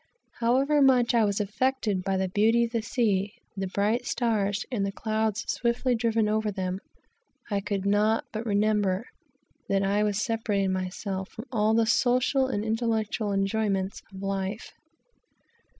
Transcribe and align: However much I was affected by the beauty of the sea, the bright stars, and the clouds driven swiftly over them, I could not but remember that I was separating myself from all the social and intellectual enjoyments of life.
However 0.39 0.81
much 0.81 1.13
I 1.13 1.23
was 1.25 1.39
affected 1.39 2.03
by 2.03 2.17
the 2.17 2.27
beauty 2.27 2.63
of 2.65 2.71
the 2.71 2.81
sea, 2.81 3.33
the 3.55 3.67
bright 3.67 4.07
stars, 4.07 4.65
and 4.71 4.83
the 4.83 4.91
clouds 4.91 5.41
driven 5.43 5.75
swiftly 5.93 6.21
over 6.27 6.51
them, 6.51 6.79
I 7.51 7.59
could 7.61 7.85
not 7.85 8.25
but 8.33 8.43
remember 8.43 9.05
that 9.69 9.83
I 9.83 10.01
was 10.01 10.19
separating 10.19 10.73
myself 10.73 11.29
from 11.29 11.45
all 11.51 11.75
the 11.75 11.85
social 11.85 12.47
and 12.47 12.65
intellectual 12.65 13.31
enjoyments 13.31 14.01
of 14.11 14.23
life. 14.23 14.71